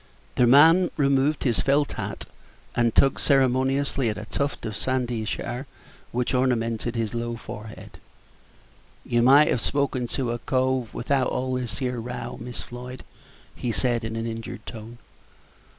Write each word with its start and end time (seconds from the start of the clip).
The 0.33 0.47
man 0.47 0.89
removed 0.97 1.43
his 1.43 1.59
felt 1.59 1.91
hat, 1.91 2.25
and 2.73 2.95
tugged 2.95 3.19
ceremoniously 3.19 4.09
at 4.09 4.17
a 4.17 4.25
tuft 4.25 4.65
of 4.65 4.75
sandyish 4.75 5.35
hair 5.37 5.67
which 6.11 6.33
ornamented 6.33 6.95
his 6.95 7.13
low 7.13 7.35
forehead. 7.35 7.99
"You 9.05 9.21
might 9.21 9.49
have 9.49 9.61
spoken 9.61 10.07
to 10.17 10.31
a 10.31 10.39
cove 10.39 10.95
without 10.95 11.27
all 11.27 11.53
this 11.53 11.77
here 11.77 11.99
row, 12.01 12.39
Miss 12.41 12.63
Floyd," 12.63 13.03
he 13.53 13.71
said, 13.71 14.03
in 14.03 14.15
an 14.15 14.25
injured 14.25 14.65
tone. 14.65 14.97